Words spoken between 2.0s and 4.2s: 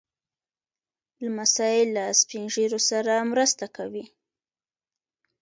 سپين ږیرو سره مرسته کوي.